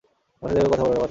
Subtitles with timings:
[0.35, 0.99] আমার সাথে এভাবে কথা বলো না, পাথর।